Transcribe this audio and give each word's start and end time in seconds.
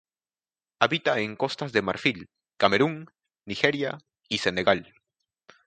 Habita 0.79 1.19
en 1.19 1.35
Costa 1.35 1.67
de 1.69 1.83
Marfil, 1.83 2.25
Camerún, 2.57 3.05
Nigeria 3.45 3.99
y 4.27 4.39
Senegal. 4.39 4.95